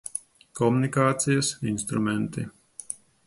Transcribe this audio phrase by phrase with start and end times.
[0.59, 2.49] Komunikācijas instrumenti.